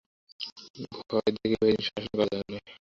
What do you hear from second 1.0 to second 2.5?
ভয় দেখিয়ে বেশিদিন শাসন করা যায়